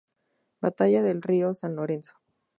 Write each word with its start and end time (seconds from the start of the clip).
Batalla 0.61 1.03
del 1.03 1.21
Río 1.21 1.53
San 1.53 1.75
Lorenzo 1.75 2.15